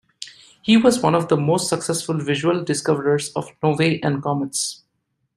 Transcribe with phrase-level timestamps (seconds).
[0.63, 4.81] He was one of the most successful visual discoverers of novae and comets.